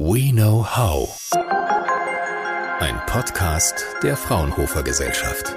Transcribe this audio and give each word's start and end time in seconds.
We 0.00 0.30
Know 0.30 0.64
How. 0.64 1.28
Ein 2.78 3.00
Podcast 3.06 3.84
der 4.04 4.16
Fraunhofer 4.16 4.84
Gesellschaft. 4.84 5.56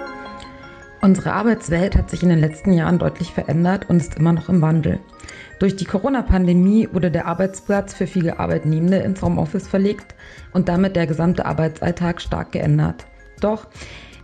Unsere 0.99 1.33
Arbeitswelt 1.33 1.95
hat 1.95 2.09
sich 2.09 2.23
in 2.23 2.29
den 2.29 2.39
letzten 2.39 2.73
Jahren 2.73 2.97
deutlich 2.97 3.31
verändert 3.31 3.87
und 3.87 3.97
ist 3.97 4.15
immer 4.15 4.33
noch 4.33 4.49
im 4.49 4.63
Wandel. 4.63 4.99
Durch 5.59 5.75
die 5.75 5.85
Corona-Pandemie 5.85 6.89
wurde 6.91 7.11
der 7.11 7.27
Arbeitsplatz 7.27 7.93
für 7.93 8.07
viele 8.07 8.39
Arbeitnehmende 8.39 8.97
ins 8.97 9.21
Homeoffice 9.21 9.67
verlegt 9.67 10.15
und 10.53 10.69
damit 10.69 10.95
der 10.95 11.05
gesamte 11.05 11.45
Arbeitsalltag 11.45 12.19
stark 12.19 12.51
geändert. 12.51 13.05
Doch, 13.41 13.67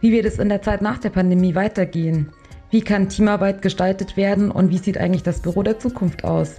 wie 0.01 0.11
wird 0.11 0.25
es 0.25 0.39
in 0.39 0.49
der 0.49 0.63
Zeit 0.63 0.81
nach 0.81 0.97
der 0.97 1.11
Pandemie 1.11 1.53
weitergehen? 1.53 2.31
Wie 2.71 2.81
kann 2.81 3.07
Teamarbeit 3.07 3.61
gestaltet 3.61 4.17
werden 4.17 4.49
und 4.49 4.71
wie 4.71 4.79
sieht 4.79 4.97
eigentlich 4.97 5.21
das 5.21 5.43
Büro 5.43 5.61
der 5.61 5.77
Zukunft 5.77 6.23
aus? 6.23 6.55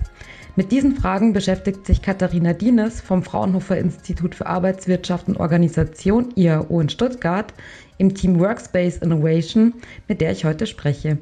Mit 0.59 0.73
diesen 0.73 0.97
Fragen 0.97 1.33
beschäftigt 1.33 1.87
sich 1.87 2.03
Katharina 2.03 2.53
Dienes 2.53 3.01
vom 3.01 3.23
Fraunhofer 3.23 3.79
Institut 3.79 4.35
für 4.35 4.47
Arbeitswirtschaft 4.47 5.29
und 5.29 5.37
Organisation 5.37 6.33
IAO 6.35 6.81
in 6.81 6.89
Stuttgart 6.89 7.55
im 7.97 8.13
Team 8.13 8.41
Workspace 8.41 8.97
Innovation, 8.97 9.75
mit 10.09 10.21
der 10.21 10.33
ich 10.33 10.45
heute 10.45 10.67
spreche. 10.67 11.19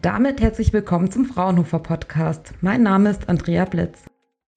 Damit 0.00 0.40
herzlich 0.40 0.72
willkommen 0.72 1.12
zum 1.12 1.26
Fraunhofer 1.26 1.78
Podcast. 1.78 2.54
Mein 2.60 2.82
Name 2.82 3.10
ist 3.10 3.28
Andrea 3.28 3.66
Blitz. 3.66 4.00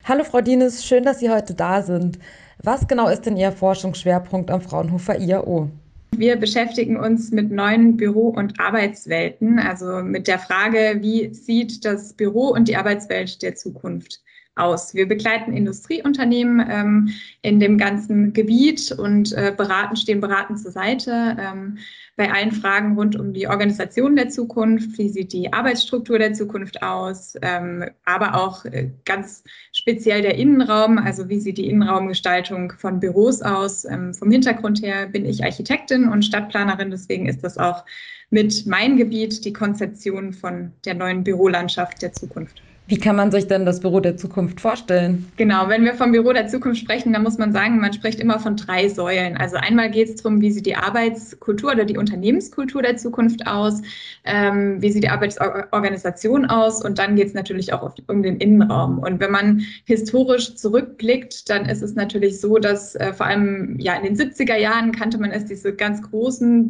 Hallo 0.03 0.23
Frau 0.23 0.41
Dienes, 0.41 0.83
schön, 0.83 1.03
dass 1.03 1.19
Sie 1.19 1.29
heute 1.29 1.53
da 1.53 1.83
sind. 1.83 2.17
Was 2.63 2.87
genau 2.87 3.07
ist 3.09 3.27
denn 3.27 3.37
Ihr 3.37 3.51
Forschungsschwerpunkt 3.51 4.49
am 4.49 4.61
Fraunhofer 4.61 5.19
IAO? 5.19 5.69
Wir 6.11 6.37
beschäftigen 6.37 6.97
uns 6.97 7.31
mit 7.31 7.51
neuen 7.51 7.97
Büro- 7.97 8.29
und 8.29 8.59
Arbeitswelten, 8.59 9.59
also 9.59 10.01
mit 10.01 10.27
der 10.27 10.39
Frage, 10.39 10.99
wie 11.01 11.33
sieht 11.33 11.83
das 11.83 12.13
Büro 12.13 12.49
und 12.49 12.67
die 12.67 12.77
Arbeitswelt 12.77 13.41
der 13.41 13.55
Zukunft 13.55 14.21
aus. 14.55 14.93
Wir 14.93 15.07
begleiten 15.07 15.53
Industrieunternehmen 15.53 16.65
ähm, 16.69 17.09
in 17.41 17.59
dem 17.59 17.77
ganzen 17.77 18.33
Gebiet 18.33 18.91
und 18.91 19.33
äh, 19.33 19.53
beraten, 19.55 19.95
stehen 19.95 20.21
beratend 20.21 20.59
zur 20.59 20.71
Seite 20.71 21.37
ähm, 21.39 21.77
bei 22.15 22.31
allen 22.31 22.51
Fragen 22.51 22.95
rund 22.95 23.17
um 23.17 23.33
die 23.33 23.47
Organisation 23.47 24.15
der 24.15 24.29
Zukunft, 24.29 24.97
wie 24.97 25.09
sieht 25.09 25.33
die 25.33 25.51
Arbeitsstruktur 25.51 26.17
der 26.17 26.33
Zukunft 26.33 26.81
aus, 26.81 27.35
ähm, 27.41 27.85
aber 28.05 28.35
auch 28.35 28.63
äh, 28.65 28.91
ganz 29.03 29.43
speziell 29.73 30.21
der 30.21 30.35
Innenraum, 30.35 30.97
also 30.97 31.27
wie 31.27 31.39
sieht 31.39 31.57
die 31.57 31.67
Innenraumgestaltung 31.67 32.71
von 32.77 33.01
Büros 33.01 33.41
aus. 33.41 33.83
Ähm, 33.83 34.13
vom 34.13 34.31
Hintergrund 34.31 34.81
her 34.81 35.07
bin 35.07 35.25
ich 35.25 35.43
Architektin 35.43 36.07
und 36.07 36.23
Stadtplanerin, 36.23 36.91
deswegen 36.91 37.27
ist 37.27 37.43
das 37.43 37.57
auch 37.57 37.83
mit 38.29 38.65
mein 38.65 38.95
Gebiet 38.95 39.43
die 39.43 39.53
Konzeption 39.53 40.31
von 40.31 40.71
der 40.85 40.93
neuen 40.93 41.23
Bürolandschaft 41.23 42.01
der 42.01 42.13
Zukunft. 42.13 42.61
Wie 42.87 42.97
kann 42.97 43.15
man 43.15 43.31
sich 43.31 43.47
denn 43.47 43.65
das 43.65 43.79
Büro 43.79 43.99
der 43.99 44.15
Zukunft 44.15 44.61
vorstellen? 44.61 45.25
Genau, 45.37 45.67
wenn 45.69 45.83
wir 45.83 45.95
vom 45.95 46.11
Büro 46.11 46.33
der 46.33 46.47
Zukunft 46.47 46.81
sprechen, 46.81 47.13
dann 47.13 47.23
muss 47.23 47.39
man 47.39 47.51
sagen, 47.51 47.79
man 47.79 47.91
spricht 47.91 48.19
immer 48.19 48.39
von 48.39 48.55
drei 48.57 48.89
Säulen. 48.89 49.37
Also 49.37 49.55
einmal 49.55 49.89
geht 49.89 50.09
es 50.09 50.17
darum, 50.17 50.39
wie 50.39 50.51
sieht 50.51 50.67
die 50.67 50.75
Arbeitskultur 50.75 51.71
oder 51.71 51.85
die 51.85 51.97
Unternehmenskultur 51.97 52.83
der 52.83 52.97
Zukunft 52.97 53.47
aus, 53.47 53.81
ähm, 54.23 54.79
wie 54.83 54.91
sieht 54.91 55.03
die 55.03 55.09
Arbeitsorganisation 55.09 56.45
aus 56.45 56.85
und 56.85 56.99
dann 56.99 57.15
geht 57.15 57.27
es 57.29 57.33
natürlich 57.33 57.73
auch 57.73 57.95
um 58.07 58.21
den 58.21 58.37
Innenraum. 58.37 58.99
Und 58.99 59.19
wenn 59.19 59.31
man 59.31 59.61
historisch 59.85 60.55
zurückblickt, 60.55 61.49
dann 61.49 61.65
ist 61.65 61.81
es 61.81 61.95
natürlich 61.95 62.39
so, 62.39 62.59
dass 62.59 62.93
äh, 62.95 63.13
vor 63.13 63.25
allem 63.25 63.79
ja 63.79 63.95
in 63.95 64.03
den 64.03 64.15
70er 64.15 64.57
Jahren 64.57 64.91
kannte 64.91 65.17
man 65.17 65.31
es 65.31 65.45
diese 65.45 65.73
ganz 65.73 66.03
großen 66.03 66.69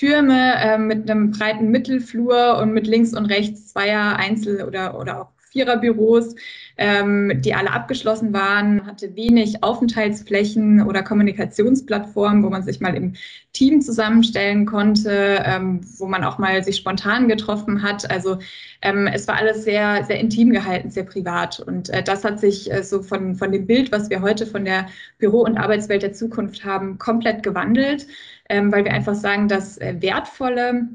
Bürotürme 0.00 0.54
äh, 0.56 0.78
mit 0.78 1.10
einem 1.10 1.30
breiten 1.30 1.70
Mittelflur 1.70 2.58
und 2.58 2.72
mit 2.72 2.86
links 2.86 3.14
und 3.14 3.26
rechts 3.26 3.68
zweier 3.68 4.16
Einzel- 4.16 4.64
oder, 4.64 4.98
oder 4.98 5.22
auch 5.22 5.35
Viererbüros, 5.56 6.34
ähm, 6.76 7.40
die 7.40 7.54
alle 7.54 7.72
abgeschlossen 7.72 8.34
waren, 8.34 8.86
hatte 8.86 9.16
wenig 9.16 9.62
Aufenthaltsflächen 9.62 10.82
oder 10.82 11.02
Kommunikationsplattformen, 11.02 12.44
wo 12.44 12.50
man 12.50 12.62
sich 12.62 12.80
mal 12.80 12.94
im 12.94 13.14
Team 13.54 13.80
zusammenstellen 13.80 14.66
konnte, 14.66 15.42
ähm, 15.44 15.80
wo 15.96 16.06
man 16.06 16.22
auch 16.24 16.36
mal 16.36 16.62
sich 16.62 16.76
spontan 16.76 17.28
getroffen 17.28 17.82
hat. 17.82 18.10
Also 18.10 18.38
ähm, 18.82 19.06
es 19.06 19.26
war 19.26 19.36
alles 19.36 19.64
sehr, 19.64 20.04
sehr 20.04 20.20
intim 20.20 20.50
gehalten, 20.50 20.90
sehr 20.90 21.04
privat. 21.04 21.60
Und 21.60 21.88
äh, 21.88 22.02
das 22.02 22.22
hat 22.24 22.38
sich 22.38 22.70
äh, 22.70 22.82
so 22.82 23.02
von, 23.02 23.34
von 23.34 23.50
dem 23.50 23.66
Bild, 23.66 23.90
was 23.92 24.10
wir 24.10 24.20
heute 24.20 24.46
von 24.46 24.66
der 24.66 24.86
Büro- 25.18 25.44
und 25.44 25.56
Arbeitswelt 25.56 26.02
der 26.02 26.12
Zukunft 26.12 26.64
haben, 26.66 26.98
komplett 26.98 27.42
gewandelt, 27.42 28.06
ähm, 28.50 28.70
weil 28.70 28.84
wir 28.84 28.92
einfach 28.92 29.14
sagen, 29.14 29.48
dass 29.48 29.78
äh, 29.78 29.96
wertvolle 30.00 30.88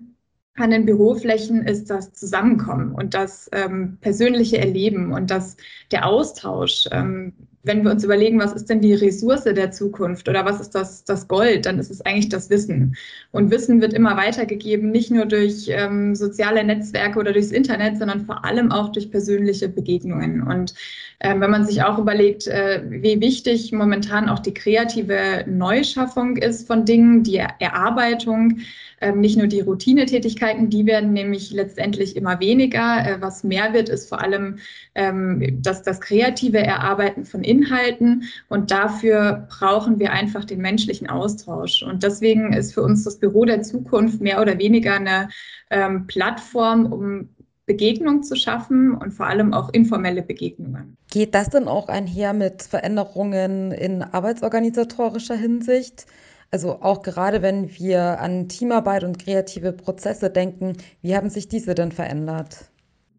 an 0.56 0.72
den 0.72 0.86
Büroflächen 0.86 1.66
ist 1.66 1.90
das 1.90 2.14
Zusammenkommen 2.14 2.94
und 2.94 3.14
das 3.14 3.50
ähm, 3.54 3.98
persönliche 4.02 4.58
Erleben 4.58 5.14
und 5.14 5.32
das, 5.32 5.58
der 5.92 6.06
Austausch. 6.06 6.88
Ähm, 6.92 7.34
wenn 7.64 7.84
wir 7.84 7.92
uns 7.92 8.04
überlegen, 8.04 8.40
was 8.40 8.54
ist 8.54 8.70
denn 8.70 8.82
die 8.82 8.94
Ressource 8.94 9.44
der 9.44 9.72
Zukunft 9.72 10.28
oder 10.28 10.46
was 10.46 10.60
ist 10.60 10.72
das, 10.72 11.04
das 11.04 11.28
Gold, 11.28 11.66
dann 11.66 11.80
ist 11.80 11.92
es 11.92 12.02
eigentlich 12.02 12.30
das 12.30 12.50
Wissen. 12.50 12.96
Und 13.32 13.52
Wissen 13.52 13.82
wird 13.82 13.94
immer 13.94 14.18
weitergegeben, 14.18 14.92
nicht 14.92 15.12
nur 15.12 15.26
durch 15.26 15.68
ähm, 15.70 16.16
soziale 16.16 16.64
Netzwerke 16.64 17.20
oder 17.20 17.34
durchs 17.34 17.52
Internet, 17.52 17.98
sondern 17.98 18.26
vor 18.26 18.46
allem 18.46 18.72
auch 18.72 18.92
durch 18.92 19.12
persönliche 19.12 19.70
Begegnungen. 19.70 20.42
Und 20.42 20.74
ähm, 21.20 21.40
wenn 21.40 21.52
man 21.52 21.66
sich 21.66 21.84
auch 21.84 22.00
überlegt, 22.00 22.48
äh, 22.48 22.82
wie 22.90 23.22
wichtig 23.22 23.72
momentan 23.72 24.28
auch 24.28 24.40
die 24.40 24.54
kreative 24.54 25.46
Neuschaffung 25.48 26.38
ist 26.38 26.66
von 26.66 26.86
Dingen, 26.86 27.22
die 27.24 27.38
Erarbeitung, 27.38 28.60
ähm, 29.02 29.20
nicht 29.20 29.38
nur 29.38 29.48
die 29.48 29.62
Routinetätigkeiten, 29.62 30.70
die 30.70 30.86
werden 30.86 31.14
nämlich 31.14 31.52
letztendlich 31.52 32.16
immer 32.16 32.40
weniger. 32.40 33.06
Äh, 33.06 33.22
was 33.22 33.44
mehr 33.44 33.74
wird, 33.74 33.90
ist 33.90 34.10
vor 34.10 34.22
allem 34.22 34.58
ähm, 34.96 35.60
das, 35.62 35.84
das 35.84 36.02
kreative 36.02 36.60
Erarbeiten 36.60 37.26
von 37.26 37.44
Inhalten. 37.52 38.24
Und 38.50 38.72
dafür 38.72 39.48
brauchen 39.50 40.00
wir 40.00 40.12
einfach 40.12 40.46
den 40.46 40.62
menschlichen 40.62 41.10
Austausch. 41.10 41.84
Und 41.84 42.04
deswegen 42.04 42.54
ist 42.54 42.74
für 42.74 42.82
uns 42.82 43.04
das 43.04 43.20
Büro 43.20 43.46
der 43.46 43.62
Zukunft 43.62 44.22
mehr 44.22 44.42
oder 44.42 44.58
weniger 44.58 44.96
eine 44.96 45.30
ähm, 45.70 46.08
Plattform, 46.08 46.92
um 46.92 47.30
Begegnung 47.66 48.24
zu 48.24 48.36
schaffen 48.36 48.96
und 48.96 49.12
vor 49.12 49.28
allem 49.28 49.54
auch 49.54 49.70
informelle 49.70 50.24
Begegnungen. 50.24 50.98
Geht 51.10 51.36
das 51.36 51.50
denn 51.50 51.68
auch 51.68 51.88
einher 51.88 52.34
mit 52.34 52.64
Veränderungen 52.64 53.72
in 53.72 54.02
arbeitsorganisatorischer 54.02 55.36
Hinsicht? 55.36 56.06
Also 56.52 56.82
auch 56.82 57.02
gerade 57.02 57.42
wenn 57.42 57.74
wir 57.78 58.20
an 58.20 58.50
Teamarbeit 58.50 59.06
und 59.06 59.20
kreative 59.20 59.72
Prozesse 59.72 60.30
denken, 60.30 60.74
wie 61.02 61.16
haben 61.16 61.30
sich 61.30 61.48
diese 61.48 61.76
denn 61.76 61.94
verändert? 61.94 62.71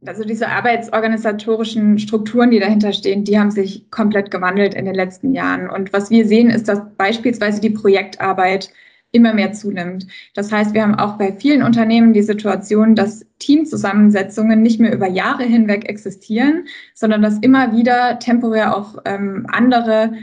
Also 0.04 0.24
diese 0.24 0.48
arbeitsorganisatorischen 0.48 1.98
Strukturen, 1.98 2.50
die 2.50 2.58
dahinter 2.58 2.92
stehen, 2.92 3.24
die 3.24 3.38
haben 3.38 3.52
sich 3.52 3.88
komplett 3.90 4.30
gewandelt 4.32 4.74
in 4.74 4.84
den 4.84 4.94
letzten 4.94 5.32
Jahren. 5.32 5.70
Und 5.70 5.92
was 5.92 6.10
wir 6.10 6.26
sehen, 6.26 6.50
ist, 6.50 6.68
dass 6.68 6.80
beispielsweise 6.96 7.60
die 7.60 7.70
Projektarbeit 7.70 8.70
immer 9.12 9.34
mehr 9.34 9.52
zunimmt. 9.52 10.06
Das 10.34 10.50
heißt, 10.50 10.74
wir 10.74 10.82
haben 10.82 10.96
auch 10.96 11.18
bei 11.18 11.32
vielen 11.32 11.62
Unternehmen 11.62 12.14
die 12.14 12.22
Situation, 12.22 12.94
dass 12.94 13.24
Teamzusammensetzungen 13.38 14.62
nicht 14.62 14.80
mehr 14.80 14.92
über 14.92 15.08
Jahre 15.08 15.44
hinweg 15.44 15.88
existieren, 15.88 16.66
sondern 16.94 17.22
dass 17.22 17.38
immer 17.38 17.76
wieder 17.76 18.18
temporär 18.18 18.76
auch 18.76 18.98
ähm, 19.04 19.46
andere 19.50 20.14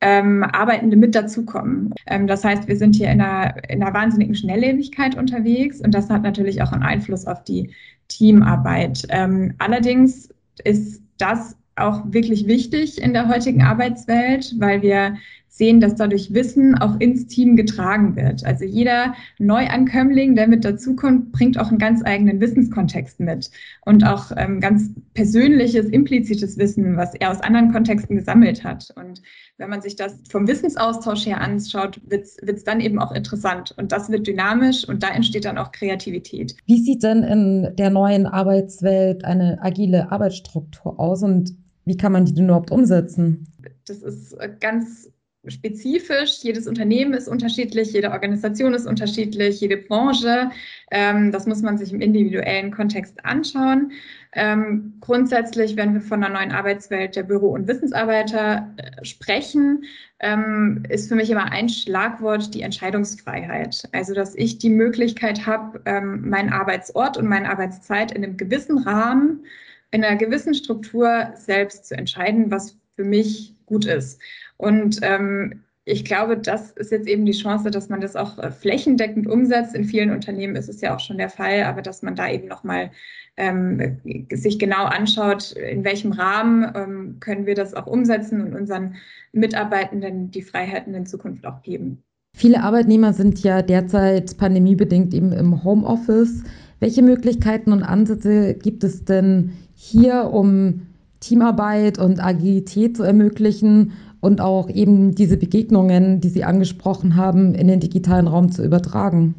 ähm, 0.00 0.44
Arbeitende 0.44 0.96
mit 0.96 1.14
dazukommen. 1.14 1.94
Ähm, 2.06 2.26
das 2.26 2.44
heißt, 2.44 2.68
wir 2.68 2.76
sind 2.76 2.94
hier 2.94 3.10
in 3.10 3.22
einer, 3.22 3.54
in 3.70 3.82
einer 3.82 3.94
wahnsinnigen 3.94 4.34
Schnelllebigkeit 4.34 5.16
unterwegs 5.16 5.80
und 5.80 5.94
das 5.94 6.10
hat 6.10 6.22
natürlich 6.22 6.62
auch 6.62 6.72
einen 6.72 6.82
Einfluss 6.82 7.26
auf 7.26 7.42
die 7.42 7.70
Teamarbeit. 8.08 9.06
Ähm, 9.08 9.54
allerdings 9.58 10.28
ist 10.64 11.02
das 11.18 11.56
auch 11.76 12.02
wirklich 12.06 12.46
wichtig 12.46 13.00
in 13.00 13.12
der 13.12 13.28
heutigen 13.28 13.62
Arbeitswelt, 13.62 14.54
weil 14.58 14.82
wir 14.82 15.16
sehen, 15.56 15.80
dass 15.80 15.94
dadurch 15.94 16.34
Wissen 16.34 16.76
auch 16.76 16.98
ins 16.98 17.28
Team 17.28 17.54
getragen 17.54 18.16
wird. 18.16 18.44
Also 18.44 18.64
jeder 18.64 19.14
Neuankömmling, 19.38 20.34
der 20.34 20.48
mit 20.48 20.64
dazukommt, 20.64 21.30
bringt 21.30 21.60
auch 21.60 21.68
einen 21.68 21.78
ganz 21.78 22.04
eigenen 22.04 22.40
Wissenskontext 22.40 23.20
mit 23.20 23.52
und 23.86 24.04
auch 24.04 24.32
ähm, 24.36 24.58
ganz 24.58 24.90
persönliches, 25.14 25.86
implizites 25.86 26.58
Wissen, 26.58 26.96
was 26.96 27.14
er 27.14 27.30
aus 27.30 27.40
anderen 27.40 27.70
Kontexten 27.70 28.16
gesammelt 28.16 28.64
hat. 28.64 28.92
Und 28.96 29.22
wenn 29.56 29.70
man 29.70 29.80
sich 29.80 29.94
das 29.94 30.18
vom 30.28 30.48
Wissensaustausch 30.48 31.24
her 31.24 31.40
anschaut, 31.40 32.00
wird 32.08 32.24
es 32.24 32.64
dann 32.64 32.80
eben 32.80 32.98
auch 32.98 33.12
interessant 33.12 33.72
und 33.78 33.92
das 33.92 34.10
wird 34.10 34.26
dynamisch 34.26 34.88
und 34.88 35.04
da 35.04 35.10
entsteht 35.10 35.44
dann 35.44 35.58
auch 35.58 35.70
Kreativität. 35.70 36.56
Wie 36.66 36.80
sieht 36.80 37.04
denn 37.04 37.22
in 37.22 37.76
der 37.76 37.90
neuen 37.90 38.26
Arbeitswelt 38.26 39.24
eine 39.24 39.62
agile 39.62 40.10
Arbeitsstruktur 40.10 40.98
aus 40.98 41.22
und 41.22 41.54
wie 41.84 41.96
kann 41.96 42.10
man 42.10 42.24
die 42.24 42.34
denn 42.34 42.46
überhaupt 42.46 42.72
umsetzen? 42.72 43.46
Das 43.86 44.02
ist 44.02 44.32
äh, 44.32 44.50
ganz 44.58 45.10
spezifisch. 45.48 46.38
Jedes 46.42 46.66
Unternehmen 46.66 47.14
ist 47.14 47.28
unterschiedlich, 47.28 47.92
jede 47.92 48.10
Organisation 48.10 48.74
ist 48.74 48.86
unterschiedlich, 48.86 49.60
jede 49.60 49.76
Branche. 49.76 50.50
Ähm, 50.90 51.32
das 51.32 51.46
muss 51.46 51.62
man 51.62 51.78
sich 51.78 51.92
im 51.92 52.00
individuellen 52.00 52.70
Kontext 52.70 53.24
anschauen. 53.24 53.92
Ähm, 54.32 54.94
grundsätzlich, 55.00 55.76
wenn 55.76 55.94
wir 55.94 56.00
von 56.00 56.20
der 56.20 56.30
neuen 56.30 56.50
Arbeitswelt 56.50 57.14
der 57.14 57.22
Büro- 57.22 57.52
und 57.52 57.68
Wissensarbeiter 57.68 58.74
äh, 58.76 59.04
sprechen, 59.04 59.84
ähm, 60.18 60.82
ist 60.88 61.08
für 61.08 61.14
mich 61.14 61.30
immer 61.30 61.52
ein 61.52 61.68
Schlagwort 61.68 62.52
die 62.54 62.62
Entscheidungsfreiheit. 62.62 63.88
Also, 63.92 64.14
dass 64.14 64.34
ich 64.34 64.58
die 64.58 64.70
Möglichkeit 64.70 65.46
habe, 65.46 65.80
ähm, 65.84 66.28
meinen 66.28 66.52
Arbeitsort 66.52 67.16
und 67.16 67.26
meine 67.26 67.48
Arbeitszeit 67.48 68.10
in 68.12 68.24
einem 68.24 68.36
gewissen 68.36 68.78
Rahmen, 68.78 69.44
in 69.92 70.02
einer 70.02 70.16
gewissen 70.16 70.54
Struktur 70.54 71.32
selbst 71.36 71.86
zu 71.86 71.96
entscheiden, 71.96 72.50
was 72.50 72.76
für 72.96 73.04
mich 73.04 73.54
gut 73.66 73.86
ist. 73.86 74.20
Und 74.56 75.00
ähm, 75.02 75.60
ich 75.86 76.04
glaube, 76.04 76.38
das 76.38 76.70
ist 76.72 76.92
jetzt 76.92 77.06
eben 77.06 77.26
die 77.26 77.32
Chance, 77.32 77.70
dass 77.70 77.90
man 77.90 78.00
das 78.00 78.16
auch 78.16 78.38
äh, 78.38 78.50
flächendeckend 78.50 79.26
umsetzt. 79.26 79.74
In 79.74 79.84
vielen 79.84 80.10
Unternehmen 80.10 80.56
ist 80.56 80.68
es 80.68 80.80
ja 80.80 80.94
auch 80.94 81.00
schon 81.00 81.18
der 81.18 81.28
Fall, 81.28 81.64
aber 81.64 81.82
dass 81.82 82.02
man 82.02 82.16
da 82.16 82.30
eben 82.30 82.48
nochmal 82.48 82.90
ähm, 83.36 84.00
sich 84.32 84.58
genau 84.58 84.84
anschaut, 84.84 85.52
in 85.52 85.84
welchem 85.84 86.12
Rahmen 86.12 86.72
ähm, 86.74 87.16
können 87.20 87.46
wir 87.46 87.54
das 87.54 87.74
auch 87.74 87.86
umsetzen 87.86 88.40
und 88.40 88.54
unseren 88.54 88.94
Mitarbeitenden 89.32 90.30
die 90.30 90.42
Freiheiten 90.42 90.94
in 90.94 91.04
Zukunft 91.04 91.44
auch 91.44 91.62
geben. 91.62 92.02
Viele 92.36 92.62
Arbeitnehmer 92.62 93.12
sind 93.12 93.42
ja 93.42 93.62
derzeit 93.62 94.36
pandemiebedingt 94.38 95.12
eben 95.14 95.32
im 95.32 95.62
Homeoffice. 95.62 96.44
Welche 96.80 97.02
Möglichkeiten 97.02 97.72
und 97.72 97.82
Ansätze 97.82 98.54
gibt 98.54 98.84
es 98.84 99.04
denn 99.04 99.52
hier, 99.74 100.30
um 100.32 100.86
Teamarbeit 101.24 101.98
und 101.98 102.22
Agilität 102.22 102.98
zu 102.98 103.02
ermöglichen 103.02 103.92
und 104.20 104.42
auch 104.42 104.68
eben 104.68 105.14
diese 105.14 105.38
Begegnungen, 105.38 106.20
die 106.20 106.28
Sie 106.28 106.44
angesprochen 106.44 107.16
haben, 107.16 107.54
in 107.54 107.66
den 107.66 107.80
digitalen 107.80 108.28
Raum 108.28 108.52
zu 108.52 108.62
übertragen? 108.62 109.34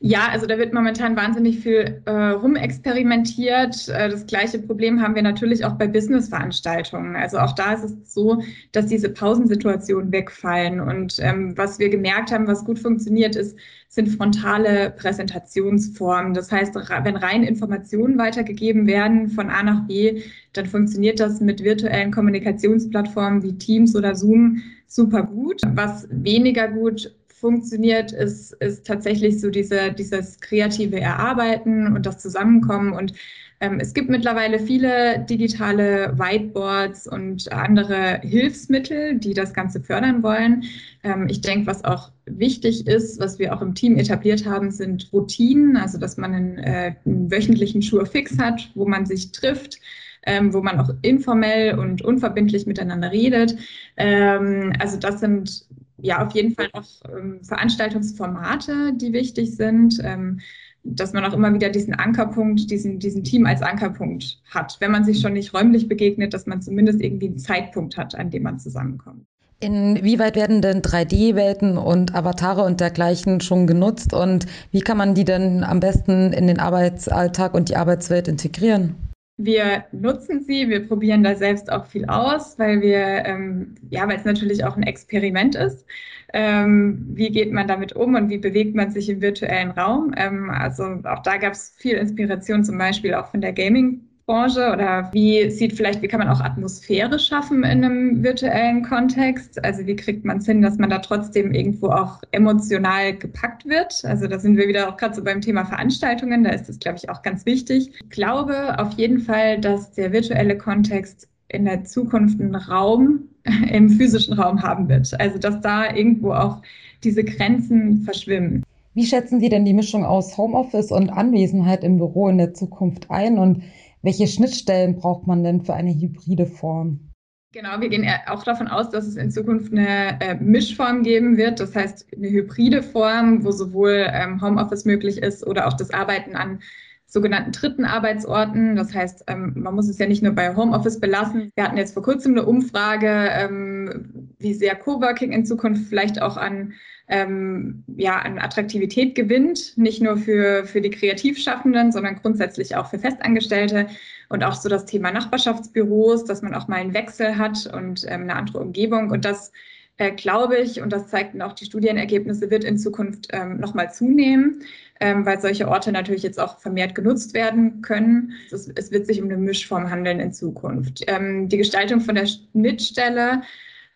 Ja, 0.00 0.28
also 0.30 0.46
da 0.46 0.58
wird 0.58 0.72
momentan 0.72 1.16
wahnsinnig 1.16 1.58
viel 1.58 2.02
äh, 2.04 2.10
rumexperimentiert. 2.12 3.88
Äh, 3.88 4.08
das 4.08 4.26
gleiche 4.26 4.60
Problem 4.60 5.02
haben 5.02 5.16
wir 5.16 5.22
natürlich 5.22 5.64
auch 5.64 5.72
bei 5.72 5.88
Business-Veranstaltungen. 5.88 7.16
Also 7.16 7.38
auch 7.38 7.52
da 7.52 7.72
ist 7.72 7.82
es 7.82 8.14
so, 8.14 8.40
dass 8.70 8.86
diese 8.86 9.08
Pausensituationen 9.08 10.12
wegfallen. 10.12 10.78
Und 10.78 11.16
ähm, 11.18 11.58
was 11.58 11.80
wir 11.80 11.88
gemerkt 11.88 12.30
haben, 12.30 12.46
was 12.46 12.64
gut 12.64 12.78
funktioniert, 12.78 13.34
ist, 13.34 13.58
sind 13.88 14.08
frontale 14.10 14.90
Präsentationsformen. 14.96 16.32
Das 16.32 16.52
heißt, 16.52 16.76
wenn 16.76 17.16
rein 17.16 17.42
Informationen 17.42 18.18
weitergegeben 18.18 18.86
werden 18.86 19.28
von 19.28 19.50
A 19.50 19.64
nach 19.64 19.84
B, 19.88 20.22
dann 20.52 20.66
funktioniert 20.66 21.18
das 21.18 21.40
mit 21.40 21.64
virtuellen 21.64 22.12
Kommunikationsplattformen 22.12 23.42
wie 23.42 23.58
Teams 23.58 23.96
oder 23.96 24.14
Zoom 24.14 24.62
super 24.86 25.24
gut. 25.24 25.60
Was 25.74 26.06
weniger 26.10 26.68
gut 26.68 27.12
funktioniert, 27.38 28.12
ist, 28.12 28.52
ist 28.54 28.86
tatsächlich 28.86 29.40
so 29.40 29.50
diese, 29.50 29.92
dieses 29.92 30.40
kreative 30.40 31.00
Erarbeiten 31.00 31.94
und 31.94 32.06
das 32.06 32.18
Zusammenkommen. 32.18 32.92
Und 32.92 33.14
ähm, 33.60 33.80
es 33.80 33.92
gibt 33.92 34.08
mittlerweile 34.08 34.60
viele 34.60 35.24
digitale 35.28 36.12
Whiteboards 36.16 37.08
und 37.08 37.50
andere 37.50 38.20
Hilfsmittel, 38.22 39.18
die 39.18 39.34
das 39.34 39.52
Ganze 39.52 39.80
fördern 39.80 40.22
wollen. 40.22 40.64
Ähm, 41.02 41.26
ich 41.28 41.40
denke, 41.40 41.66
was 41.66 41.84
auch 41.84 42.12
wichtig 42.26 42.86
ist, 42.86 43.18
was 43.20 43.38
wir 43.38 43.54
auch 43.54 43.62
im 43.62 43.74
Team 43.74 43.96
etabliert 43.96 44.46
haben, 44.46 44.70
sind 44.70 45.12
Routinen, 45.12 45.76
also 45.76 45.98
dass 45.98 46.16
man 46.16 46.34
einen, 46.34 46.58
äh, 46.58 46.94
einen 47.04 47.30
wöchentlichen 47.30 47.82
Schurfix 47.82 48.38
hat, 48.38 48.70
wo 48.74 48.86
man 48.86 49.06
sich 49.06 49.32
trifft. 49.32 49.78
Ähm, 50.26 50.52
wo 50.52 50.60
man 50.60 50.80
auch 50.80 50.90
informell 51.02 51.78
und 51.78 52.02
unverbindlich 52.02 52.66
miteinander 52.66 53.12
redet. 53.12 53.56
Ähm, 53.96 54.72
also 54.78 54.98
das 54.98 55.20
sind 55.20 55.64
ja 56.00 56.24
auf 56.26 56.34
jeden 56.34 56.54
Fall 56.54 56.68
auch 56.72 56.86
ähm, 57.16 57.42
Veranstaltungsformate, 57.42 58.92
die 58.94 59.12
wichtig 59.12 59.56
sind. 59.56 59.98
Ähm, 60.02 60.40
dass 60.84 61.12
man 61.12 61.24
auch 61.24 61.32
immer 61.32 61.52
wieder 61.52 61.68
diesen 61.68 61.94
Ankerpunkt, 61.94 62.70
diesen, 62.70 62.98
diesen 62.98 63.24
Team 63.24 63.46
als 63.46 63.62
Ankerpunkt 63.62 64.40
hat. 64.50 64.76
Wenn 64.80 64.90
man 64.90 65.04
sich 65.04 65.20
schon 65.20 65.34
nicht 65.34 65.52
räumlich 65.52 65.88
begegnet, 65.88 66.32
dass 66.34 66.46
man 66.46 66.62
zumindest 66.62 67.00
irgendwie 67.00 67.26
einen 67.26 67.38
Zeitpunkt 67.38 67.96
hat, 67.96 68.14
an 68.14 68.30
dem 68.30 68.44
man 68.44 68.58
zusammenkommt. 68.58 69.26
Inwieweit 69.60 70.36
werden 70.36 70.62
denn 70.62 70.82
3D-Welten 70.82 71.78
und 71.78 72.14
Avatare 72.14 72.62
und 72.62 72.80
dergleichen 72.80 73.40
schon 73.40 73.66
genutzt 73.66 74.14
und 74.14 74.46
wie 74.70 74.82
kann 74.82 74.96
man 74.96 75.14
die 75.14 75.24
denn 75.24 75.64
am 75.64 75.80
besten 75.80 76.32
in 76.32 76.46
den 76.46 76.60
Arbeitsalltag 76.60 77.54
und 77.54 77.68
die 77.68 77.76
Arbeitswelt 77.76 78.28
integrieren? 78.28 78.94
Wir 79.40 79.84
nutzen 79.92 80.42
sie, 80.42 80.68
wir 80.68 80.86
probieren 80.88 81.22
da 81.22 81.36
selbst 81.36 81.70
auch 81.70 81.86
viel 81.86 82.04
aus, 82.06 82.58
weil 82.58 82.80
wir, 82.82 83.24
ähm, 83.24 83.76
ja, 83.88 84.08
weil 84.08 84.16
es 84.16 84.24
natürlich 84.24 84.64
auch 84.64 84.76
ein 84.76 84.82
Experiment 84.82 85.54
ist. 85.54 85.86
Ähm, 86.34 87.06
wie 87.14 87.30
geht 87.30 87.52
man 87.52 87.68
damit 87.68 87.94
um 87.94 88.16
und 88.16 88.28
wie 88.30 88.38
bewegt 88.38 88.74
man 88.74 88.90
sich 88.90 89.08
im 89.08 89.22
virtuellen 89.22 89.70
Raum? 89.70 90.12
Ähm, 90.16 90.50
also 90.50 90.84
auch 91.04 91.22
da 91.22 91.36
gab 91.36 91.52
es 91.52 91.70
viel 91.78 91.94
Inspiration, 91.96 92.64
zum 92.64 92.78
Beispiel 92.78 93.14
auch 93.14 93.28
von 93.30 93.40
der 93.40 93.52
Gaming 93.52 94.07
Branche 94.28 94.70
oder 94.72 95.08
wie 95.12 95.50
sieht 95.50 95.72
vielleicht, 95.72 96.02
wie 96.02 96.06
kann 96.06 96.20
man 96.20 96.28
auch 96.28 96.40
Atmosphäre 96.40 97.18
schaffen 97.18 97.64
in 97.64 97.82
einem 97.82 98.22
virtuellen 98.22 98.82
Kontext? 98.82 99.64
Also 99.64 99.86
wie 99.86 99.96
kriegt 99.96 100.26
man 100.26 100.36
es 100.36 100.46
hin, 100.46 100.60
dass 100.60 100.76
man 100.76 100.90
da 100.90 100.98
trotzdem 100.98 101.54
irgendwo 101.54 101.88
auch 101.88 102.20
emotional 102.30 103.16
gepackt 103.16 103.66
wird? 103.66 104.04
Also 104.04 104.26
da 104.26 104.38
sind 104.38 104.58
wir 104.58 104.68
wieder 104.68 104.90
auch 104.90 104.98
gerade 104.98 105.14
so 105.14 105.24
beim 105.24 105.40
Thema 105.40 105.64
Veranstaltungen, 105.64 106.44
da 106.44 106.50
ist 106.50 106.68
das, 106.68 106.78
glaube 106.78 106.98
ich, 106.98 107.08
auch 107.08 107.22
ganz 107.22 107.46
wichtig. 107.46 107.90
Ich 108.02 108.10
glaube 108.10 108.78
auf 108.78 108.92
jeden 108.92 109.20
Fall, 109.20 109.58
dass 109.60 109.92
der 109.92 110.12
virtuelle 110.12 110.58
Kontext 110.58 111.26
in 111.48 111.64
der 111.64 111.84
Zukunft 111.84 112.38
einen 112.38 112.54
Raum 112.54 113.20
im 113.72 113.88
physischen 113.88 114.34
Raum 114.34 114.62
haben 114.62 114.90
wird. 114.90 115.10
Also 115.18 115.38
dass 115.38 115.62
da 115.62 115.94
irgendwo 115.94 116.34
auch 116.34 116.60
diese 117.02 117.24
Grenzen 117.24 118.02
verschwimmen. 118.02 118.62
Wie 118.92 119.06
schätzen 119.06 119.40
Sie 119.40 119.48
denn 119.48 119.64
die 119.64 119.74
Mischung 119.74 120.04
aus 120.04 120.36
Homeoffice 120.36 120.92
und 120.92 121.08
Anwesenheit 121.08 121.82
im 121.82 121.96
Büro 121.96 122.28
in 122.28 122.36
der 122.36 122.52
Zukunft 122.52 123.10
ein 123.10 123.38
und 123.38 123.62
welche 124.08 124.26
Schnittstellen 124.26 124.96
braucht 124.96 125.26
man 125.26 125.44
denn 125.44 125.60
für 125.60 125.74
eine 125.74 125.92
hybride 125.92 126.46
Form? 126.46 127.12
Genau, 127.52 127.78
wir 127.78 127.90
gehen 127.90 128.08
auch 128.26 128.42
davon 128.42 128.66
aus, 128.66 128.88
dass 128.88 129.06
es 129.06 129.16
in 129.16 129.30
Zukunft 129.30 129.70
eine 129.70 130.18
äh, 130.22 130.34
Mischform 130.36 131.02
geben 131.02 131.36
wird. 131.36 131.60
Das 131.60 131.76
heißt, 131.76 132.06
eine 132.16 132.30
hybride 132.30 132.82
Form, 132.82 133.44
wo 133.44 133.50
sowohl 133.50 134.06
ähm, 134.10 134.40
Homeoffice 134.40 134.86
möglich 134.86 135.18
ist 135.18 135.46
oder 135.46 135.68
auch 135.68 135.74
das 135.74 135.90
Arbeiten 135.90 136.36
an 136.36 136.60
sogenannten 137.04 137.52
dritten 137.52 137.84
Arbeitsorten. 137.84 138.76
Das 138.76 138.94
heißt, 138.94 139.24
ähm, 139.26 139.52
man 139.56 139.74
muss 139.74 139.90
es 139.90 139.98
ja 139.98 140.06
nicht 140.06 140.22
nur 140.22 140.32
bei 140.32 140.56
Homeoffice 140.56 141.00
belassen. 141.00 141.50
Wir 141.54 141.64
hatten 141.64 141.76
jetzt 141.76 141.92
vor 141.92 142.02
kurzem 142.02 142.32
eine 142.32 142.46
Umfrage, 142.46 143.10
ähm, 143.10 144.30
wie 144.38 144.54
sehr 144.54 144.74
Coworking 144.74 145.32
in 145.32 145.44
Zukunft 145.44 145.86
vielleicht 145.86 146.22
auch 146.22 146.38
an 146.38 146.72
ähm, 147.08 147.84
ja, 147.96 148.18
an 148.18 148.38
Attraktivität 148.38 149.14
gewinnt, 149.14 149.76
nicht 149.76 150.02
nur 150.02 150.18
für, 150.18 150.66
für 150.66 150.80
die 150.80 150.90
Kreativschaffenden, 150.90 151.90
sondern 151.90 152.16
grundsätzlich 152.16 152.76
auch 152.76 152.90
für 152.90 152.98
Festangestellte 152.98 153.88
und 154.28 154.44
auch 154.44 154.54
so 154.54 154.68
das 154.68 154.84
Thema 154.84 155.10
Nachbarschaftsbüros, 155.10 156.24
dass 156.24 156.42
man 156.42 156.54
auch 156.54 156.68
mal 156.68 156.76
einen 156.76 156.94
Wechsel 156.94 157.38
hat 157.38 157.66
und 157.72 158.04
ähm, 158.08 158.22
eine 158.22 158.36
andere 158.36 158.58
Umgebung. 158.58 159.10
Und 159.10 159.24
das 159.24 159.52
äh, 159.96 160.12
glaube 160.12 160.58
ich, 160.58 160.82
und 160.82 160.92
das 160.92 161.08
zeigten 161.08 161.40
auch 161.40 161.54
die 161.54 161.64
Studienergebnisse, 161.64 162.50
wird 162.50 162.64
in 162.64 162.78
Zukunft 162.78 163.28
ähm, 163.32 163.58
nochmal 163.58 163.92
zunehmen, 163.92 164.62
ähm, 165.00 165.24
weil 165.24 165.40
solche 165.40 165.66
Orte 165.66 165.92
natürlich 165.92 166.22
jetzt 166.22 166.38
auch 166.38 166.60
vermehrt 166.60 166.94
genutzt 166.94 167.32
werden 167.32 167.80
können. 167.80 168.32
Es, 168.52 168.70
es 168.74 168.90
wird 168.92 169.06
sich 169.06 169.22
um 169.22 169.28
eine 169.28 169.38
Mischform 169.38 169.90
handeln 169.90 170.20
in 170.20 170.32
Zukunft. 170.32 171.04
Ähm, 171.06 171.48
die 171.48 171.56
Gestaltung 171.56 172.00
von 172.00 172.14
der 172.14 172.26
Schnittstelle 172.26 173.42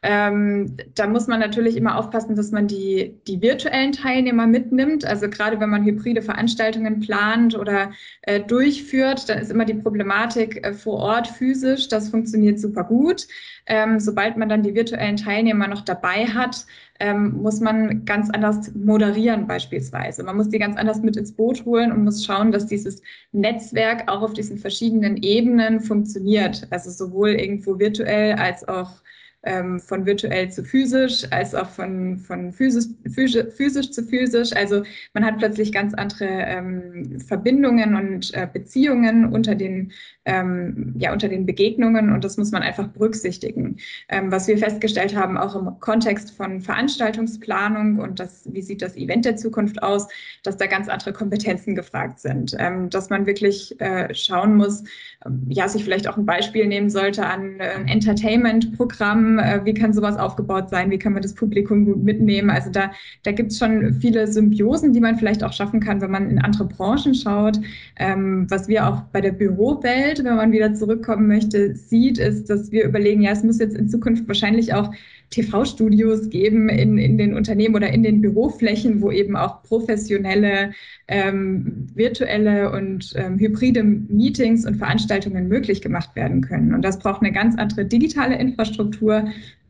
ähm, 0.05 0.77
da 0.97 1.07
muss 1.07 1.29
man 1.29 1.39
natürlich 1.39 1.77
immer 1.77 1.97
aufpassen, 1.97 2.35
dass 2.35 2.51
man 2.51 2.67
die, 2.67 3.21
die 3.29 3.41
virtuellen 3.41 3.93
Teilnehmer 3.93 4.49
mitnimmt. 4.49 5.05
Also 5.05 5.31
gerade 5.31 5.61
wenn 5.61 5.71
man 5.71 5.85
hybride 5.85 6.23
Veranstaltungen 6.23 6.99
plant 6.99 7.57
oder 7.57 7.93
äh, 8.23 8.41
durchführt, 8.41 9.29
dann 9.29 9.39
ist 9.39 9.53
immer 9.53 9.65
die 9.65 9.75
Problematik 9.75 10.67
äh, 10.67 10.73
vor 10.73 10.99
Ort 10.99 11.29
physisch. 11.29 11.87
Das 11.87 12.09
funktioniert 12.09 12.59
super 12.59 12.83
gut. 12.83 13.29
Ähm, 13.67 14.01
sobald 14.01 14.37
man 14.37 14.49
dann 14.49 14.65
die 14.65 14.75
virtuellen 14.75 15.17
Teilnehmer 15.17 15.69
noch 15.69 15.83
dabei 15.83 16.27
hat, 16.27 16.67
ähm, 16.99 17.41
muss 17.41 17.61
man 17.61 18.05
ganz 18.05 18.29
anders 18.31 18.75
moderieren 18.75 19.47
beispielsweise. 19.47 20.25
Man 20.25 20.37
muss 20.37 20.49
die 20.49 20.59
ganz 20.59 20.77
anders 20.77 21.01
mit 21.01 21.17
ins 21.17 21.33
Boot 21.33 21.65
holen 21.65 21.93
und 21.93 22.03
muss 22.03 22.25
schauen, 22.25 22.51
dass 22.51 22.67
dieses 22.67 23.03
Netzwerk 23.31 24.11
auch 24.11 24.23
auf 24.23 24.33
diesen 24.33 24.59
verschiedenen 24.59 25.17
Ebenen 25.17 25.81
funktioniert. 25.81 26.67
Also 26.71 26.91
sowohl 26.91 27.31
irgendwo 27.31 27.79
virtuell 27.79 28.35
als 28.35 28.67
auch 28.67 29.03
ähm, 29.45 29.81
von 29.81 30.07
virtuell 30.07 30.51
zu 30.51 30.63
physisch, 30.63 31.25
als 31.31 31.55
auch 31.55 31.69
von, 31.69 32.19
von 32.19 32.53
physisch, 32.53 32.87
physisch, 33.13 33.91
zu 33.91 34.03
physisch. 34.03 34.53
Also 34.55 34.83
man 35.15 35.25
hat 35.25 35.39
plötzlich 35.39 35.73
ganz 35.73 35.95
andere 35.95 36.27
ähm, 36.27 37.19
Verbindungen 37.21 37.97
und 37.97 38.33
äh, 38.35 38.47
Beziehungen 38.53 39.27
unter 39.27 39.55
den, 39.55 39.93
ähm, 40.25 40.95
ja, 40.97 41.13
unter 41.13 41.29
den 41.29 41.45
Begegnungen 41.45 42.13
und 42.13 42.25
das 42.25 42.37
muss 42.37 42.53
man 42.53 42.63
einfach 42.63 42.89
berücksichtigen. 42.89 43.77
Ähm, 44.09 44.31
was 44.31 44.47
wir 44.47 44.59
festgestellt 44.59 45.17
haben, 45.17 45.37
auch 45.37 45.57
im 45.57 45.81
Kontext 45.81 46.31
von 46.31 46.61
Veranstaltungsplanung 46.61 47.99
und 47.99 48.21
das, 48.21 48.49
wie 48.53 48.63
sieht 48.63 48.83
das 48.83 48.97
Event 48.97 49.25
der 49.25 49.37
Zukunft 49.37 49.83
aus, 49.83 50.07
dass 50.45 50.57
da 50.57 50.67
ganz 50.67 50.89
andere 50.89 51.13
Kompetenzen 51.13 51.75
gefragt 51.75 52.21
sind, 52.21 52.55
ähm, 52.59 52.91
dass 52.91 53.11
man 53.11 53.27
wirklich 53.27 53.81
äh, 53.81 54.15
schauen 54.15 54.57
muss, 54.57 54.85
ja, 55.49 55.69
sich 55.69 55.85
vielleicht 55.85 56.09
auch 56.09 56.17
ein 56.17 56.27
Beispiel 56.27 56.67
nehmen 56.67 56.91
sollte 56.91 57.27
an 57.27 57.59
äh, 57.61 57.75
ein 57.75 57.89
Äh, 59.39 59.61
wie 59.65 59.75
kann 59.75 59.93
sowas 59.93 60.17
aufgebaut 60.17 60.71
sein, 60.71 60.91
wie 60.91 60.99
kann 60.99 61.13
man 61.13 61.23
das 61.23 61.35
Publikum 61.35 61.85
gut 61.85 62.03
mitnehmen. 62.03 62.51
Also 62.51 62.71
da, 62.71 62.93
da 63.23 63.33
gibt 63.33 63.53
es 63.53 63.59
schon 63.59 63.95
viele 63.95 64.27
Symbiosen, 64.27 64.93
die 64.93 65.01
man 65.01 65.17
vielleicht 65.17 65.45
auch 65.45 65.53
schaffen 65.53 65.81
kann, 65.81 66.01
wenn 66.01 66.11
man 66.11 66.31
in 66.31 66.39
andere 66.39 66.67
Branchen 66.67 67.15
schaut. 67.15 67.59
Ähm, 67.97 68.47
was 68.49 68.69
wir 68.69 68.87
auch 68.89 69.03
bei 69.13 69.21
der 69.21 69.33
Bürowelt, 69.33 70.25
wenn 70.25 70.37
man 70.37 70.53
wieder 70.53 70.75
zurückkommen 70.75 71.27
möchte, 71.27 71.75
sieht, 71.75 72.19
ist, 72.19 72.51
dass 72.51 72.73
wir 72.73 72.85
überlegen, 72.85 73.23
ja, 73.23 73.33
es 73.33 73.45
muss 73.45 73.59
jetzt 73.59 73.77
in 73.77 73.89
Zukunft 73.89 74.27
wahrscheinlich 74.29 74.75
auch 74.75 74.91
TV-Studios 75.33 76.31
geben 76.31 76.69
in, 76.69 76.99
in 76.99 77.19
den 77.19 77.35
Unternehmen 77.35 77.75
oder 77.75 77.91
in 77.91 78.03
den 78.03 78.21
Büroflächen, 78.21 79.01
wo 79.01 79.11
eben 79.11 79.35
auch 79.37 79.63
professionelle 79.63 80.73
ähm, 81.09 81.89
virtuelle 81.95 82.71
und 82.71 83.13
ähm, 83.17 83.39
hybride 83.39 83.83
Meetings 83.83 84.65
und 84.65 84.77
Veranstaltungen 84.77 85.49
möglich 85.49 85.83
gemacht 85.83 86.15
werden 86.15 86.43
können. 86.43 86.75
Und 86.75 86.83
das 86.83 86.99
braucht 86.99 87.23
eine 87.23 87.33
ganz 87.33 87.57
andere 87.59 87.85
digitale 87.85 88.37
Infrastruktur, 88.37 89.25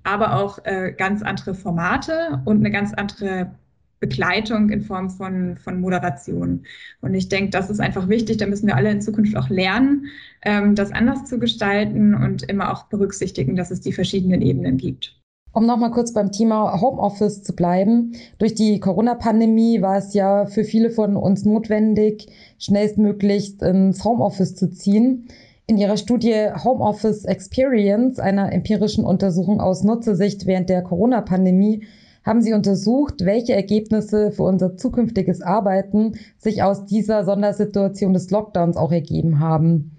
aber 0.04 0.37
auch 0.37 0.59
äh, 0.64 0.92
ganz 0.97 1.23
andere 1.23 1.54
Formate 1.54 2.42
und 2.45 2.59
eine 2.59 2.71
ganz 2.71 2.92
andere 2.92 3.52
Begleitung 4.00 4.71
in 4.71 4.83
Form 4.83 5.11
von, 5.11 5.57
von 5.57 5.81
Moderation. 5.81 6.64
Und 7.00 7.14
ich 7.14 7.28
denke, 7.28 7.50
das 7.50 7.71
ist 7.71 7.81
einfach 7.81 8.09
wichtig. 8.09 8.37
Da 8.38 8.47
müssen 8.47 8.66
wir 8.66 8.76
alle 8.76 8.90
in 8.90 9.00
Zukunft 9.00 9.37
auch 9.37 9.49
lernen, 9.49 10.07
ähm, 10.42 10.75
das 10.75 10.90
anders 10.90 11.25
zu 11.26 11.38
gestalten 11.38 12.14
und 12.14 12.42
immer 12.42 12.73
auch 12.73 12.87
berücksichtigen, 12.88 13.54
dass 13.54 13.71
es 13.71 13.81
die 13.81 13.92
verschiedenen 13.92 14.42
Ebenen 14.42 14.76
gibt. 14.76 15.22
Um 15.55 15.67
nochmal 15.67 15.91
kurz 15.91 16.15
beim 16.15 16.33
Thema 16.33 16.81
Homeoffice 16.81 17.43
zu 17.43 17.55
bleiben. 17.55 18.15
Durch 18.39 18.55
die 18.55 18.81
Corona-Pandemie 18.81 19.83
war 19.83 19.99
es 19.99 20.15
ja 20.15 20.47
für 20.47 20.65
viele 20.65 20.89
von 20.89 21.15
uns 21.15 21.45
notwendig, 21.45 22.27
schnellstmöglich 22.59 23.61
ins 23.61 24.03
Homeoffice 24.03 24.55
zu 24.55 24.71
ziehen. 24.71 25.29
In 25.67 25.77
ihrer 25.77 25.99
Studie 25.99 26.49
Homeoffice 26.65 27.27
Experience, 27.27 28.19
einer 28.19 28.51
empirischen 28.51 29.05
Untersuchung 29.05 29.61
aus 29.61 29.85
Nutzersicht 29.85 30.47
während 30.47 30.71
der 30.71 30.83
Corona-Pandemie, 30.83 31.85
haben 32.25 32.41
sie 32.41 32.55
untersucht, 32.55 33.25
welche 33.25 33.53
Ergebnisse 33.53 34.31
für 34.31 34.45
unser 34.45 34.77
zukünftiges 34.77 35.43
Arbeiten 35.43 36.13
sich 36.39 36.63
aus 36.63 36.87
dieser 36.87 37.25
Sondersituation 37.25 38.15
des 38.15 38.31
Lockdowns 38.31 38.77
auch 38.77 38.93
ergeben 38.93 39.41
haben. 39.41 39.97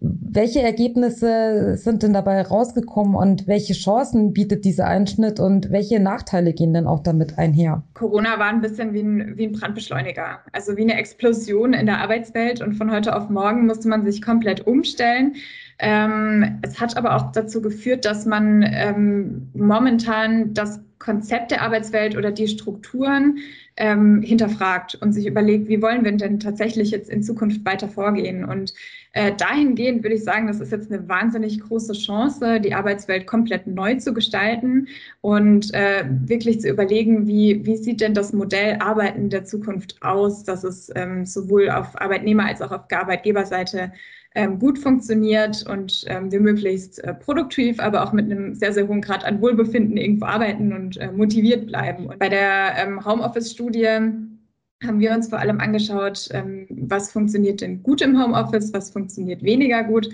Welche 0.00 0.60
Ergebnisse 0.60 1.76
sind 1.76 2.02
denn 2.02 2.12
dabei 2.12 2.42
rausgekommen 2.42 3.14
und 3.14 3.46
welche 3.46 3.72
Chancen 3.72 4.32
bietet 4.32 4.64
dieser 4.64 4.86
Einschnitt 4.86 5.40
und 5.40 5.70
welche 5.70 6.00
Nachteile 6.00 6.52
gehen 6.52 6.72
denn 6.72 6.86
auch 6.86 7.02
damit 7.02 7.38
einher? 7.38 7.82
Corona 7.94 8.38
war 8.38 8.46
ein 8.46 8.60
bisschen 8.60 8.92
wie 8.92 9.00
ein, 9.00 9.36
wie 9.36 9.46
ein 9.46 9.52
Brandbeschleuniger, 9.52 10.40
also 10.52 10.76
wie 10.76 10.82
eine 10.82 10.94
Explosion 10.94 11.72
in 11.72 11.86
der 11.86 11.98
Arbeitswelt 11.98 12.60
und 12.60 12.74
von 12.74 12.92
heute 12.92 13.16
auf 13.16 13.28
morgen 13.28 13.66
musste 13.66 13.88
man 13.88 14.04
sich 14.04 14.22
komplett 14.22 14.66
umstellen. 14.66 15.34
Ähm, 15.80 16.58
es 16.62 16.80
hat 16.80 16.96
aber 16.96 17.16
auch 17.16 17.32
dazu 17.32 17.62
geführt, 17.62 18.04
dass 18.04 18.26
man 18.26 18.64
ähm, 18.68 19.48
momentan 19.54 20.52
das 20.54 20.80
Konzept 20.98 21.52
der 21.52 21.62
Arbeitswelt 21.62 22.16
oder 22.16 22.32
die 22.32 22.48
Strukturen 22.48 23.38
ähm, 23.78 24.22
hinterfragt 24.22 24.96
und 24.96 25.12
sich 25.12 25.26
überlegt, 25.26 25.68
wie 25.68 25.80
wollen 25.80 26.04
wir 26.04 26.12
denn 26.12 26.40
tatsächlich 26.40 26.90
jetzt 26.90 27.08
in 27.08 27.22
Zukunft 27.22 27.64
weiter 27.64 27.88
vorgehen. 27.88 28.44
Und 28.44 28.74
äh, 29.12 29.32
dahingehend 29.36 30.02
würde 30.02 30.16
ich 30.16 30.24
sagen, 30.24 30.48
das 30.48 30.60
ist 30.60 30.72
jetzt 30.72 30.90
eine 30.92 31.08
wahnsinnig 31.08 31.60
große 31.60 31.92
Chance, 31.92 32.60
die 32.60 32.74
Arbeitswelt 32.74 33.26
komplett 33.26 33.66
neu 33.66 33.94
zu 33.94 34.12
gestalten 34.12 34.88
und 35.20 35.72
äh, 35.74 36.04
wirklich 36.08 36.60
zu 36.60 36.68
überlegen, 36.68 37.26
wie, 37.26 37.64
wie 37.64 37.76
sieht 37.76 38.00
denn 38.00 38.14
das 38.14 38.32
Modell 38.32 38.76
Arbeiten 38.80 39.30
der 39.30 39.44
Zukunft 39.44 40.02
aus, 40.02 40.42
dass 40.42 40.64
es 40.64 40.90
ähm, 40.94 41.24
sowohl 41.24 41.70
auf 41.70 42.00
Arbeitnehmer- 42.00 42.46
als 42.46 42.60
auch 42.60 42.72
auf 42.72 42.82
Arbeitgeberseite 42.90 43.92
ähm, 44.38 44.60
gut 44.60 44.78
funktioniert 44.78 45.66
und 45.68 46.04
ähm, 46.06 46.30
wir 46.30 46.38
möglichst 46.38 47.02
äh, 47.02 47.12
produktiv, 47.12 47.80
aber 47.80 48.04
auch 48.04 48.12
mit 48.12 48.30
einem 48.30 48.54
sehr, 48.54 48.72
sehr 48.72 48.86
hohen 48.86 49.00
Grad 49.00 49.24
an 49.24 49.40
Wohlbefinden 49.40 49.96
irgendwo 49.96 50.26
arbeiten 50.26 50.72
und 50.72 50.96
äh, 50.98 51.10
motiviert 51.10 51.66
bleiben. 51.66 52.06
Und 52.06 52.20
bei 52.20 52.28
der 52.28 52.76
ähm, 52.76 53.04
Homeoffice-Studie 53.04 53.88
haben 53.88 55.00
wir 55.00 55.12
uns 55.12 55.28
vor 55.28 55.40
allem 55.40 55.58
angeschaut, 55.58 56.28
ähm, 56.30 56.66
was 56.70 57.10
funktioniert 57.10 57.62
denn 57.62 57.82
gut 57.82 58.00
im 58.00 58.16
Homeoffice, 58.22 58.72
was 58.72 58.90
funktioniert 58.90 59.42
weniger 59.42 59.82
gut. 59.82 60.08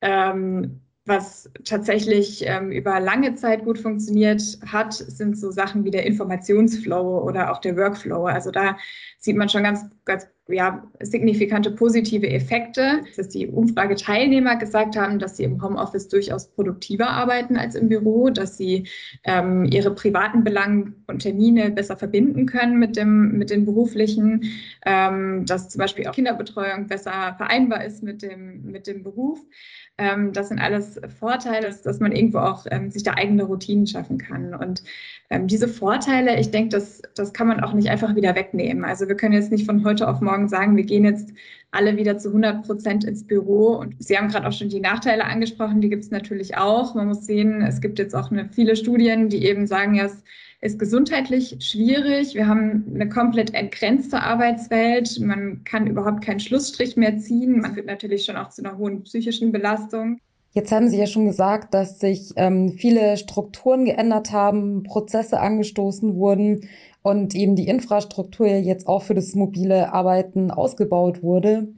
Ähm, 0.00 0.80
was 1.06 1.50
tatsächlich 1.64 2.44
ähm, 2.46 2.70
über 2.70 2.98
lange 2.98 3.34
Zeit 3.34 3.64
gut 3.64 3.78
funktioniert 3.78 4.42
hat, 4.66 4.94
sind 4.94 5.38
so 5.38 5.50
Sachen 5.50 5.84
wie 5.84 5.90
der 5.90 6.06
Informationsflow 6.06 7.22
oder 7.22 7.52
auch 7.52 7.60
der 7.60 7.76
Workflow. 7.76 8.24
Also 8.24 8.50
da 8.50 8.78
sieht 9.18 9.36
man 9.36 9.48
schon 9.48 9.64
ganz, 9.64 9.84
ganz 10.04 10.26
ja, 10.48 10.86
signifikante 11.00 11.70
positive 11.70 12.28
Effekte, 12.28 13.00
dass 13.16 13.30
die 13.30 13.46
Umfrageteilnehmer 13.46 14.56
gesagt 14.56 14.94
haben, 14.96 15.18
dass 15.18 15.38
sie 15.38 15.44
im 15.44 15.62
Homeoffice 15.62 16.08
durchaus 16.08 16.48
produktiver 16.48 17.08
arbeiten 17.08 17.56
als 17.56 17.74
im 17.74 17.88
Büro, 17.88 18.28
dass 18.28 18.58
sie 18.58 18.86
ähm, 19.24 19.64
ihre 19.64 19.94
privaten 19.94 20.44
Belange 20.44 20.92
und 21.06 21.20
Termine 21.20 21.70
besser 21.70 21.96
verbinden 21.96 22.44
können 22.44 22.78
mit, 22.78 22.96
dem, 22.96 23.38
mit 23.38 23.48
den 23.48 23.64
beruflichen, 23.64 24.52
ähm, 24.84 25.46
dass 25.46 25.70
zum 25.70 25.78
Beispiel 25.78 26.06
auch 26.06 26.14
Kinderbetreuung 26.14 26.88
besser 26.88 27.34
vereinbar 27.38 27.84
ist 27.84 28.02
mit 28.02 28.20
dem, 28.20 28.64
mit 28.64 28.86
dem 28.86 29.02
Beruf. 29.02 29.40
Ähm, 29.96 30.32
das 30.32 30.48
sind 30.48 30.58
alles 30.58 31.00
Vorteile, 31.20 31.66
dass, 31.66 31.82
dass 31.82 32.00
man 32.00 32.10
irgendwo 32.12 32.38
auch 32.38 32.66
ähm, 32.70 32.90
sich 32.90 33.04
da 33.04 33.14
eigene 33.14 33.44
Routinen 33.44 33.86
schaffen 33.86 34.18
kann. 34.18 34.52
Und 34.54 34.82
ähm, 35.30 35.46
diese 35.46 35.68
Vorteile, 35.68 36.38
ich 36.40 36.50
denke, 36.50 36.70
das, 36.70 37.00
das 37.14 37.32
kann 37.32 37.46
man 37.46 37.60
auch 37.60 37.72
nicht 37.74 37.88
einfach 37.90 38.16
wieder 38.16 38.34
wegnehmen. 38.34 38.84
Also 38.84 39.06
wir 39.06 39.16
können 39.16 39.34
jetzt 39.34 39.52
nicht 39.52 39.66
von 39.66 39.84
heute 39.84 40.08
auf 40.08 40.20
morgen 40.20 40.48
sagen, 40.48 40.76
wir 40.76 40.84
gehen 40.84 41.04
jetzt 41.04 41.32
alle 41.70 41.96
wieder 41.96 42.18
zu 42.18 42.28
100 42.28 42.66
Prozent 42.66 43.04
ins 43.04 43.24
Büro. 43.24 43.76
Und 43.76 43.94
Sie 44.02 44.18
haben 44.18 44.28
gerade 44.28 44.48
auch 44.48 44.52
schon 44.52 44.68
die 44.68 44.80
Nachteile 44.80 45.24
angesprochen, 45.26 45.80
die 45.80 45.90
gibt 45.90 46.04
es 46.04 46.10
natürlich 46.10 46.56
auch. 46.56 46.94
Man 46.96 47.08
muss 47.08 47.24
sehen, 47.24 47.62
es 47.62 47.80
gibt 47.80 48.00
jetzt 48.00 48.16
auch 48.16 48.32
eine, 48.32 48.48
viele 48.48 48.74
Studien, 48.74 49.28
die 49.28 49.44
eben 49.44 49.66
sagen, 49.68 49.94
ja, 49.94 50.08
ist 50.64 50.78
gesundheitlich 50.78 51.56
schwierig. 51.60 52.34
Wir 52.34 52.48
haben 52.48 52.90
eine 52.94 53.08
komplett 53.08 53.52
entgrenzte 53.52 54.22
Arbeitswelt. 54.22 55.20
Man 55.20 55.62
kann 55.64 55.86
überhaupt 55.86 56.24
keinen 56.24 56.40
Schlussstrich 56.40 56.96
mehr 56.96 57.18
ziehen. 57.18 57.60
Man 57.60 57.76
wird 57.76 57.86
natürlich 57.86 58.24
schon 58.24 58.36
auch 58.36 58.48
zu 58.48 58.64
einer 58.64 58.78
hohen 58.78 59.02
psychischen 59.02 59.52
Belastung. 59.52 60.18
Jetzt 60.52 60.72
haben 60.72 60.88
Sie 60.88 60.98
ja 60.98 61.06
schon 61.06 61.26
gesagt, 61.26 61.74
dass 61.74 61.98
sich 61.98 62.32
ähm, 62.36 62.70
viele 62.70 63.18
Strukturen 63.18 63.84
geändert 63.84 64.32
haben, 64.32 64.84
Prozesse 64.84 65.38
angestoßen 65.38 66.14
wurden 66.14 66.66
und 67.02 67.34
eben 67.34 67.56
die 67.56 67.68
Infrastruktur 67.68 68.46
jetzt 68.46 68.86
auch 68.86 69.02
für 69.02 69.14
das 69.14 69.34
mobile 69.34 69.92
Arbeiten 69.92 70.50
ausgebaut 70.50 71.22
wurde. 71.22 71.68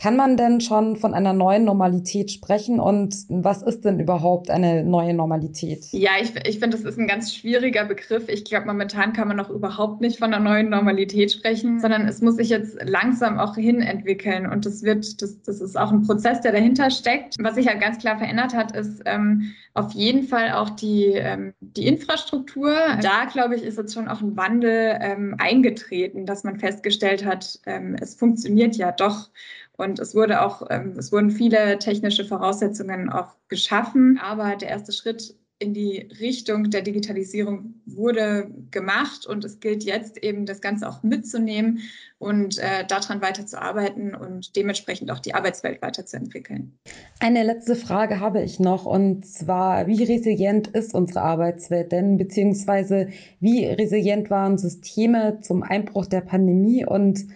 Kann 0.00 0.14
man 0.14 0.36
denn 0.36 0.60
schon 0.60 0.94
von 0.94 1.12
einer 1.12 1.32
neuen 1.32 1.64
Normalität 1.64 2.30
sprechen 2.30 2.78
und 2.78 3.16
was 3.28 3.62
ist 3.62 3.84
denn 3.84 3.98
überhaupt 3.98 4.48
eine 4.48 4.84
neue 4.84 5.12
Normalität? 5.12 5.86
Ja, 5.90 6.12
ich, 6.22 6.32
ich 6.46 6.60
finde, 6.60 6.76
das 6.76 6.86
ist 6.86 7.00
ein 7.00 7.08
ganz 7.08 7.34
schwieriger 7.34 7.84
Begriff. 7.84 8.28
Ich 8.28 8.44
glaube, 8.44 8.66
momentan 8.66 9.12
kann 9.12 9.26
man 9.26 9.36
noch 9.36 9.50
überhaupt 9.50 10.00
nicht 10.00 10.20
von 10.20 10.32
einer 10.32 10.42
neuen 10.42 10.70
Normalität 10.70 11.32
sprechen, 11.32 11.80
sondern 11.80 12.06
es 12.06 12.22
muss 12.22 12.36
sich 12.36 12.48
jetzt 12.48 12.78
langsam 12.84 13.40
auch 13.40 13.56
hin 13.56 13.80
entwickeln 13.80 14.46
und 14.46 14.66
das 14.66 14.84
wird, 14.84 15.20
das, 15.20 15.42
das 15.42 15.60
ist 15.60 15.76
auch 15.76 15.90
ein 15.90 16.02
Prozess, 16.02 16.42
der 16.42 16.52
dahinter 16.52 16.92
steckt. 16.92 17.34
Was 17.40 17.56
sich 17.56 17.66
halt 17.66 17.80
ganz 17.80 17.98
klar 17.98 18.18
verändert 18.18 18.54
hat, 18.54 18.76
ist 18.76 19.02
ähm, 19.04 19.52
auf 19.74 19.92
jeden 19.94 20.22
Fall 20.22 20.52
auch 20.52 20.70
die, 20.70 21.06
ähm, 21.06 21.54
die 21.60 21.88
Infrastruktur. 21.88 22.72
Da, 23.02 23.24
glaube 23.24 23.56
ich, 23.56 23.64
ist 23.64 23.78
jetzt 23.78 23.94
schon 23.94 24.06
auch 24.06 24.20
ein 24.20 24.36
Wandel 24.36 24.96
ähm, 25.00 25.34
eingetreten, 25.38 26.24
dass 26.24 26.44
man 26.44 26.56
festgestellt 26.60 27.24
hat, 27.24 27.58
ähm, 27.66 27.96
es 28.00 28.14
funktioniert 28.14 28.76
ja 28.76 28.92
doch. 28.92 29.30
Und 29.78 30.00
es 30.00 30.14
wurde 30.14 30.42
auch, 30.42 30.66
ähm, 30.70 30.96
es 30.98 31.12
wurden 31.12 31.30
viele 31.30 31.78
technische 31.78 32.24
Voraussetzungen 32.24 33.08
auch 33.10 33.36
geschaffen, 33.46 34.18
aber 34.20 34.56
der 34.56 34.68
erste 34.68 34.92
Schritt 34.92 35.36
in 35.60 35.74
die 35.74 36.08
Richtung 36.20 36.70
der 36.70 36.82
Digitalisierung 36.82 37.74
wurde 37.86 38.48
gemacht 38.70 39.26
und 39.26 39.44
es 39.44 39.58
gilt 39.58 39.82
jetzt 39.82 40.22
eben 40.22 40.46
das 40.46 40.60
Ganze 40.60 40.88
auch 40.88 41.02
mitzunehmen 41.02 41.80
und 42.18 42.58
äh, 42.58 42.84
daran 42.86 43.20
weiterzuarbeiten 43.22 44.14
und 44.14 44.54
dementsprechend 44.54 45.10
auch 45.10 45.18
die 45.18 45.34
Arbeitswelt 45.34 45.82
weiterzuentwickeln. 45.82 46.78
Eine 47.18 47.42
letzte 47.42 47.74
Frage 47.74 48.20
habe 48.20 48.42
ich 48.42 48.60
noch 48.60 48.84
und 48.84 49.26
zwar, 49.26 49.86
wie 49.88 50.04
resilient 50.04 50.68
ist 50.68 50.94
unsere 50.94 51.22
Arbeitswelt 51.22 51.90
denn, 51.90 52.18
beziehungsweise 52.18 53.08
wie 53.40 53.64
resilient 53.66 54.30
waren 54.30 54.58
Systeme 54.58 55.40
zum 55.40 55.62
Einbruch 55.64 56.06
der 56.06 56.20
Pandemie? 56.20 56.84
Und 56.84 57.26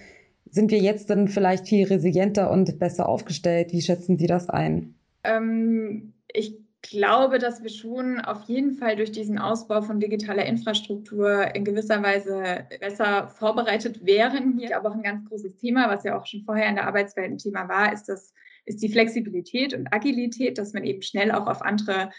sind 0.53 0.71
wir 0.71 0.79
jetzt 0.79 1.11
dann 1.11 1.29
vielleicht 1.29 1.67
viel 1.67 1.87
resilienter 1.87 2.51
und 2.51 2.79
besser 2.79 3.09
aufgestellt? 3.09 3.73
Wie 3.73 3.81
schätzen 3.81 4.19
Sie 4.19 4.27
das 4.27 4.49
ein? 4.49 4.95
Ähm, 5.25 6.13
ich 6.33 6.59
glaube, 6.83 7.39
dass 7.39 7.63
wir 7.63 7.71
schon 7.71 8.21
auf 8.21 8.43
jeden 8.45 8.75
Fall 8.75 8.97
durch 8.97 9.13
diesen 9.13 9.39
Ausbau 9.39 9.81
von 9.81 9.99
digitaler 9.99 10.45
Infrastruktur 10.45 11.55
in 11.55 11.65
gewisser 11.65 12.03
Weise 12.03 12.67
besser 12.81 13.29
vorbereitet 13.29 14.05
wären. 14.05 14.59
Hier 14.59 14.77
aber 14.77 14.91
auch 14.91 14.95
ein 14.95 15.03
ganz 15.03 15.27
großes 15.29 15.57
Thema, 15.57 15.89
was 15.89 16.05
ja 16.05 16.19
auch 16.19 16.27
schon 16.27 16.43
vorher 16.43 16.69
in 16.69 16.75
der 16.75 16.87
Arbeitswelt 16.87 17.31
ein 17.31 17.39
Thema 17.39 17.69
war, 17.69 17.93
ist 17.93 18.09
das 18.09 18.35
ist 18.65 18.83
die 18.83 18.89
Flexibilität 18.89 19.75
und 19.75 19.93
Agilität, 19.93 20.57
dass 20.57 20.73
man 20.73 20.85
eben 20.85 21.03
schnell 21.03 21.33
auch 21.33 21.49
auf 21.49 21.63
andere 21.63 22.11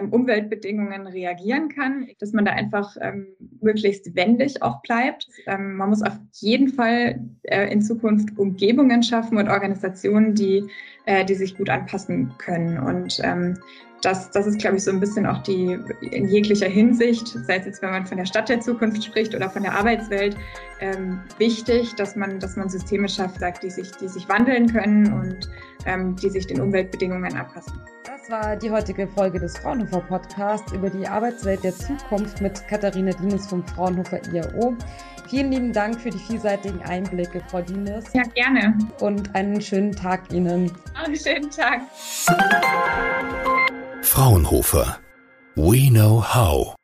Umweltbedingungen 0.00 1.06
reagieren 1.06 1.68
kann, 1.68 2.08
dass 2.18 2.32
man 2.32 2.44
da 2.44 2.52
einfach 2.52 2.96
ähm, 3.00 3.28
möglichst 3.60 4.14
wendig 4.14 4.62
auch 4.62 4.82
bleibt. 4.82 5.28
Ähm, 5.46 5.76
man 5.76 5.90
muss 5.90 6.02
auf 6.02 6.18
jeden 6.40 6.68
Fall 6.68 7.20
äh, 7.42 7.70
in 7.72 7.82
Zukunft 7.82 8.38
Umgebungen 8.38 9.02
schaffen 9.02 9.38
und 9.38 9.48
Organisationen, 9.48 10.34
die, 10.34 10.64
äh, 11.06 11.24
die 11.24 11.34
sich 11.34 11.56
gut 11.56 11.70
anpassen 11.70 12.32
können. 12.38 12.78
Und 12.78 13.20
ähm, 13.22 13.58
das, 14.02 14.30
das 14.30 14.46
ist, 14.46 14.58
glaube 14.58 14.76
ich, 14.76 14.84
so 14.84 14.90
ein 14.90 15.00
bisschen 15.00 15.26
auch 15.26 15.42
die 15.42 15.78
in 16.00 16.28
jeglicher 16.28 16.68
Hinsicht, 16.68 17.28
sei 17.28 17.56
es 17.56 17.66
jetzt, 17.66 17.82
wenn 17.82 17.90
man 17.90 18.06
von 18.06 18.18
der 18.18 18.26
Stadt 18.26 18.48
der 18.48 18.60
Zukunft 18.60 19.04
spricht 19.04 19.34
oder 19.34 19.48
von 19.48 19.62
der 19.62 19.72
Arbeitswelt, 19.74 20.36
ähm, 20.80 21.20
wichtig, 21.38 21.94
dass 21.94 22.16
man, 22.16 22.40
dass 22.40 22.56
man 22.56 22.68
Systeme 22.68 23.08
schafft, 23.08 23.40
die 23.62 23.70
sich, 23.70 23.90
die 23.92 24.08
sich 24.08 24.28
wandeln 24.28 24.70
können 24.70 25.12
und 25.12 25.48
ähm, 25.86 26.16
die 26.16 26.30
sich 26.30 26.46
den 26.46 26.60
Umweltbedingungen 26.60 27.34
anpassen. 27.34 27.74
Das 28.04 28.21
war 28.32 28.56
die 28.56 28.70
heutige 28.70 29.06
Folge 29.06 29.38
des 29.38 29.58
Fraunhofer 29.58 30.00
Podcasts 30.00 30.72
über 30.72 30.88
die 30.88 31.06
Arbeitswelt 31.06 31.62
der 31.62 31.76
Zukunft 31.76 32.40
mit 32.40 32.66
Katharina 32.66 33.12
Dienes 33.12 33.46
vom 33.46 33.62
Fraunhofer 33.62 34.20
IAO. 34.32 34.74
Vielen 35.28 35.52
lieben 35.52 35.72
Dank 35.74 36.00
für 36.00 36.08
die 36.08 36.18
vielseitigen 36.18 36.80
Einblicke, 36.82 37.42
Frau 37.48 37.60
Dienes. 37.60 38.06
Ja, 38.14 38.22
gerne. 38.34 38.78
Und 39.00 39.34
einen 39.34 39.60
schönen 39.60 39.92
Tag 39.92 40.32
Ihnen. 40.32 40.72
Einen 40.94 41.14
schönen 41.14 41.50
Tag. 41.50 41.82
Fraunhofer. 44.00 44.98
We 45.54 45.90
know 45.90 46.22
how. 46.22 46.74